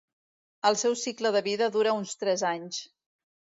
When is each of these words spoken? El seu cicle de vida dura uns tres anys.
El 0.69 0.77
seu 0.83 0.95
cicle 1.01 1.31
de 1.37 1.43
vida 1.49 1.69
dura 1.77 1.95
uns 2.01 2.17
tres 2.25 2.47
anys. 2.55 2.83